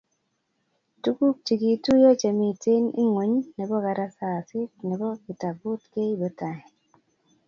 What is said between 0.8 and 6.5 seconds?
Tuguk chigituiyo chemiten ingweny nebo karatasit nebo kitabut keibe